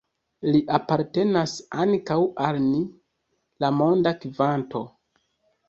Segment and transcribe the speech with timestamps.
[0.53, 1.53] Li apartenas
[1.83, 2.17] ankaŭ
[2.47, 2.81] al ni,
[3.65, 4.85] la monda kvanto.